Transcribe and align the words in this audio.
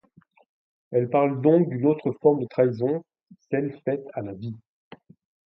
Elle 0.89 1.11
parle 1.11 1.43
donc 1.43 1.69
d'une 1.69 1.85
autre 1.85 2.11
forme 2.23 2.39
de 2.39 2.47
trahison, 2.47 3.05
celle 3.51 3.79
faite 3.85 4.03
à 4.15 4.21
la 4.23 4.33
vie. 4.33 4.57